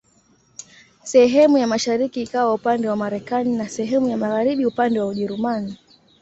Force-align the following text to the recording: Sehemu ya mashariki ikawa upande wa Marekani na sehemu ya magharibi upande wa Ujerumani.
Sehemu 1.03 1.57
ya 1.57 1.67
mashariki 1.67 2.21
ikawa 2.21 2.53
upande 2.53 2.89
wa 2.89 2.95
Marekani 2.95 3.57
na 3.57 3.69
sehemu 3.69 4.09
ya 4.09 4.17
magharibi 4.17 4.65
upande 4.65 4.99
wa 4.99 5.07
Ujerumani. 5.07 5.77